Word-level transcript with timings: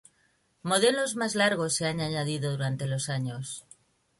Modelos 0.63 1.15
más 1.15 1.35
largos 1.35 1.75
se 1.75 1.85
han 1.85 1.99
añadidos 1.99 2.53
durante 2.53 2.87
los 2.87 3.07
años. 3.07 3.67